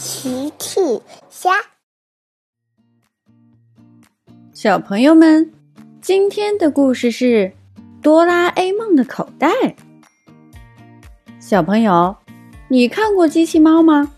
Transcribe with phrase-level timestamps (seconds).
[0.00, 0.80] 奇趣
[1.28, 1.50] 虾，
[4.54, 5.52] 小朋友们，
[6.00, 7.52] 今天的故事是
[8.00, 9.48] 《哆啦 A 梦的口袋》。
[11.38, 12.16] 小朋友，
[12.68, 14.10] 你看过机器猫吗？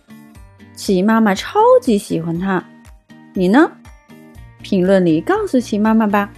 [0.77, 2.65] 奇妈妈超级喜欢它，
[3.35, 3.69] 你呢？
[4.63, 6.33] 评论里告诉奇妈妈吧。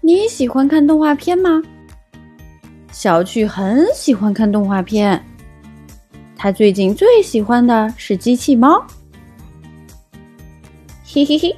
[0.00, 1.60] 你喜欢看动画片吗？
[2.92, 5.20] 小趣很喜欢看动画片。
[6.46, 8.80] 他最近最喜欢的是机器猫。
[11.04, 11.52] 嘿嘿嘿，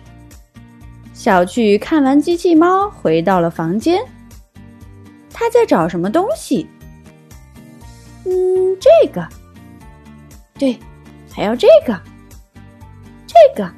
[1.13, 4.03] 小趣看完机器猫，回到了房间。
[5.31, 6.67] 他在找什么东西？
[8.25, 9.29] 嗯，这个。
[10.59, 10.75] 对，
[11.31, 11.95] 还要这个，
[13.27, 13.71] 这个。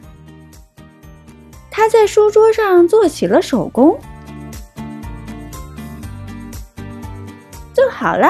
[1.73, 3.99] 他在书桌上做起了手工。
[7.75, 8.29] 做好了。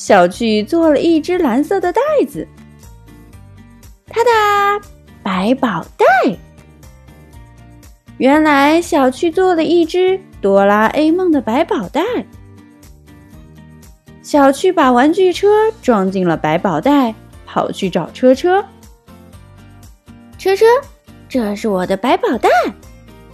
[0.00, 2.48] 小趣做了一只蓝色的袋子，
[4.06, 4.88] 哒哒，
[5.22, 6.06] 百宝袋。
[8.16, 12.00] 原来小趣做了一只哆啦 A 梦的百宝袋。
[14.22, 18.64] 小趣把玩具车装进了百宝袋，跑去找车车。
[20.38, 20.64] 车车，
[21.28, 22.48] 这是我的百宝袋，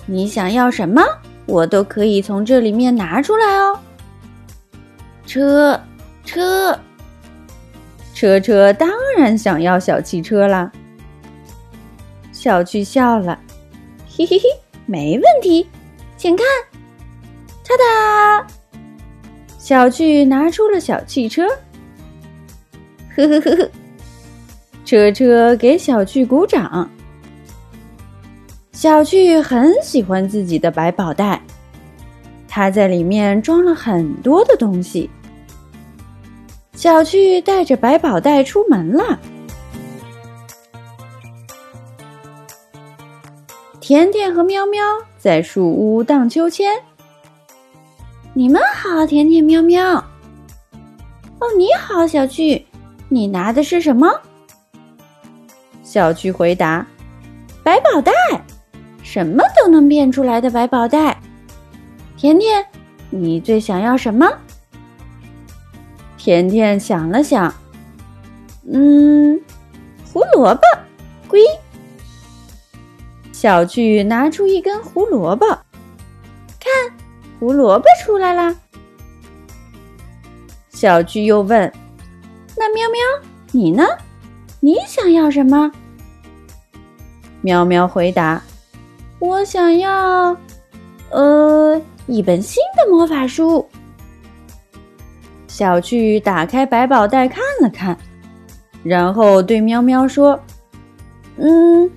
[0.05, 1.01] 你想要什么，
[1.47, 3.79] 我都可以从这里面拿出来哦。
[5.25, 5.81] 车。
[6.27, 6.79] 车，
[8.13, 10.71] 车车当然想要小汽车啦。
[12.33, 13.39] 小趣笑了，
[14.09, 14.45] 嘿嘿嘿，
[14.85, 15.67] 没问题，
[16.17, 16.45] 请看，
[17.63, 17.75] 哒
[18.43, 18.47] 哒，
[19.59, 21.47] 小趣拿出了小汽车，
[23.15, 23.71] 呵呵呵呵，
[24.85, 26.91] 车车给小趣鼓掌。
[28.73, 31.41] 小趣很喜欢自己的百宝袋，
[32.47, 35.09] 它在里面装了很多的东西。
[36.87, 39.19] 小趣带着百宝袋出门了。
[43.81, 44.85] 甜甜和喵喵
[45.19, 46.81] 在树屋荡秋千。
[48.35, 49.95] 你们好，甜甜喵喵。
[51.41, 52.65] 哦，你好，小趣，
[53.09, 54.09] 你拿的是什么？
[55.83, 56.87] 小趣回答
[57.65, 58.13] ：“百宝袋，
[59.03, 61.21] 什么都能变出来的百宝袋。”
[62.17, 62.65] 甜甜，
[63.11, 64.33] 你最想要什么？
[66.27, 67.55] 甜甜想了想，
[68.73, 69.41] 嗯，
[70.13, 70.61] 胡萝卜，
[71.29, 71.41] 龟。
[73.31, 76.73] 小巨拿出一根胡萝卜，看，
[77.39, 78.53] 胡萝卜出来啦。
[80.71, 81.73] 小巨又问
[82.59, 83.01] ：“那喵喵，
[83.53, 83.85] 你呢？
[84.59, 85.71] 你想要什么？”
[87.41, 88.43] 喵喵回答
[89.21, 90.37] ：“我想要，
[91.11, 93.65] 呃，一本新的魔法书。”
[95.57, 97.97] 小趣打开百宝袋看了看，
[98.83, 100.39] 然后对喵喵说
[101.41, 101.91] ：“嗯，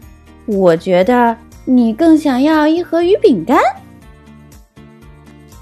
[0.46, 3.60] 我觉得你更想要一盒鱼饼干。”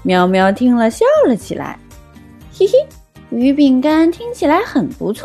[0.04, 1.76] 喵喵听了笑了起来，
[2.56, 2.72] 嘿嘿，
[3.30, 5.24] 鱼饼干听起来很不错。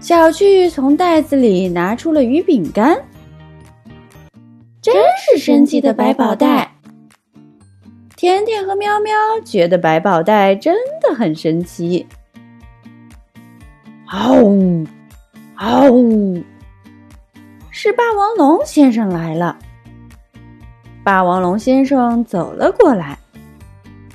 [0.00, 2.98] 小趣从袋子里拿出了鱼饼干，
[4.80, 6.71] 真是神奇的百宝袋。
[8.22, 9.12] 甜甜和喵喵
[9.44, 12.06] 觉得百宝袋真的很神奇。
[14.06, 14.86] 嗷呜，
[15.56, 16.40] 嗷呜！
[17.72, 19.58] 是霸王龙先生来了。
[21.02, 23.18] 霸王龙先生走了过来。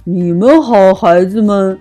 [0.05, 1.77] 你们好，孩子们。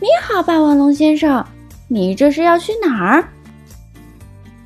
[0.00, 1.46] 你好，霸王龙先生。
[1.86, 3.24] 你这是要去哪儿？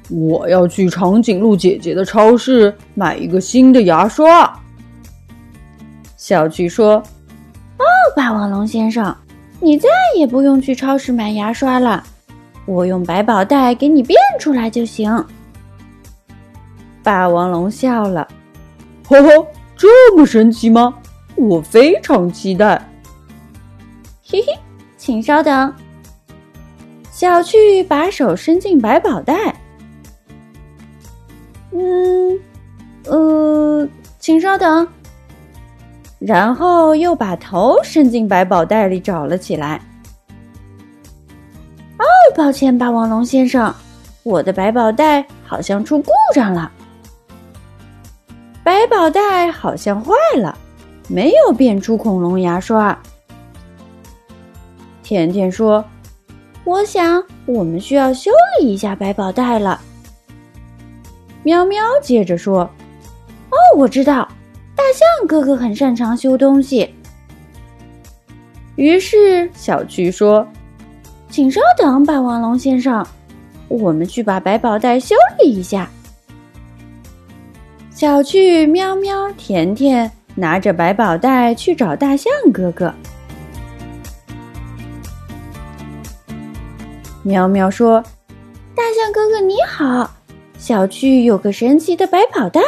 [0.08, 4.50] 我要去长颈鹿姐姐的超市买一个新的牙刷。
[6.26, 6.94] 小趣说
[7.78, 7.84] ：“哦，
[8.16, 9.16] 霸王龙先生，
[9.60, 9.88] 你再
[10.18, 12.02] 也不用去超市买牙刷了，
[12.64, 15.24] 我用百宝袋给你变出来就行。”
[17.00, 18.26] 霸王龙笑了
[19.06, 20.98] ：“呵呵，这么神奇吗？
[21.36, 22.76] 我非常期待。”
[24.26, 24.52] 嘿嘿，
[24.96, 25.72] 请稍等。
[27.12, 29.54] 小趣把手伸进百宝袋，
[31.70, 32.36] 嗯，
[33.04, 34.88] 呃，请稍等。
[36.18, 39.80] 然后又把头伸进百宝袋里找了起来。
[41.98, 42.04] 哦，
[42.34, 43.74] 抱歉，霸王龙先生，
[44.22, 46.70] 我的百宝袋好像出故障了。
[48.64, 50.56] 百宝袋好像坏了，
[51.08, 52.98] 没有变出恐龙牙刷。
[55.02, 55.84] 甜甜说
[56.64, 59.80] ：“我想我们需要修理一下百宝袋了。”
[61.44, 62.68] 喵喵接着说
[63.50, 64.25] ：“哦，我知道。”
[65.26, 66.94] 哥哥很擅长修东西。
[68.76, 70.46] 于是小趣说
[71.28, 73.06] ：“请稍等，霸王龙先生，
[73.68, 75.90] 我们去把百宝袋修理一下。”
[77.90, 82.94] 小趣、喵喵、甜甜拿着百宝袋去找大象哥哥。
[87.22, 88.02] 喵喵说
[88.76, 90.10] ：“大象哥哥你好，
[90.58, 92.60] 小趣有个神奇的百宝袋。”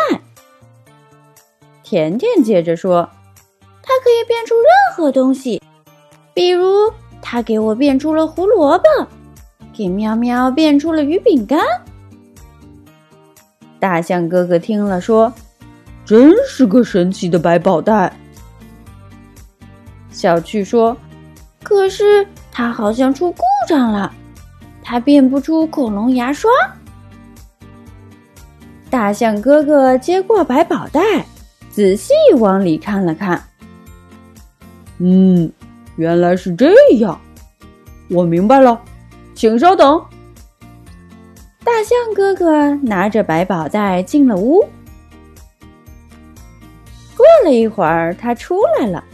[1.88, 3.08] 甜甜接着说
[3.82, 5.58] ：“它可以变出任何东西，
[6.35, 6.93] 比如
[7.23, 8.85] 它给我变出了胡萝卜，
[9.73, 11.58] 给喵喵变出了鱼饼干。”
[13.81, 15.32] 大象哥哥听了说
[16.05, 18.14] ：“真是个神奇的百宝袋。”
[20.12, 20.94] 小趣说
[21.64, 24.12] ：“可是它好像出故障了。”
[24.84, 26.50] 它变不出恐龙牙刷。
[28.91, 31.25] 大象哥哥接过百宝袋，
[31.79, 33.41] 仔细往里看了看。
[34.99, 35.49] 嗯，
[35.95, 37.21] 原来是这样，
[38.11, 38.83] 我明白了，
[39.33, 40.05] 请稍等。
[41.63, 44.69] 大象哥哥拿着百宝袋进了屋。
[47.17, 49.05] 过了一会儿，他出来了。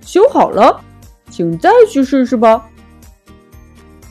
[0.00, 0.80] 修好了，
[1.28, 2.66] 请再去试试吧。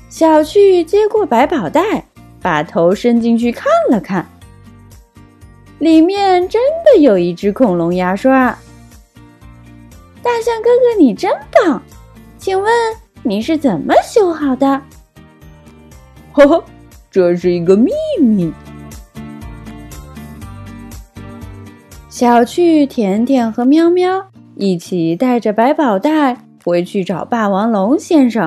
[0.08, 2.06] 小趣接过百宝袋，
[2.44, 4.24] 把头伸进去看了看，
[5.84, 8.58] 里面真的有一只恐龙牙刷。
[10.22, 11.84] 大象哥哥，你真棒！
[12.38, 12.72] 请问
[13.22, 14.82] 你是怎么修好的？
[16.32, 16.64] 呵呵，
[17.12, 17.92] 这是一个秘
[18.22, 18.54] 密。
[22.08, 24.26] 小趣、甜甜和喵喵
[24.56, 28.44] 一起带着百宝袋回去找霸王龙先生。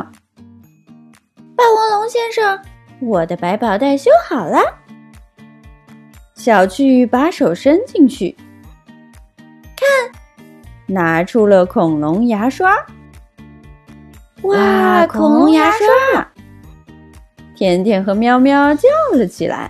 [1.55, 2.59] 霸王龙先生，
[3.01, 4.59] 我的百宝袋修好了。
[6.47, 8.33] 小趣把手伸进去，
[9.75, 9.89] 看，
[10.87, 12.73] 拿出了恐龙牙刷。
[14.43, 16.29] 哇，恐龙牙刷！
[17.57, 19.69] 甜甜和喵喵叫了起来。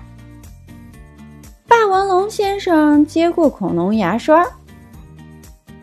[1.66, 4.44] 霸王龙先生接过恐龙牙刷，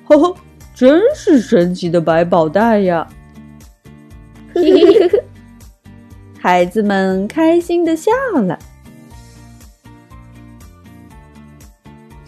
[0.05, 0.35] 呵呵，
[0.75, 3.07] 真是神奇的百宝袋呀！
[4.53, 5.23] 嘿嘿嘿嘿。
[6.39, 8.59] 孩子们开心的笑了。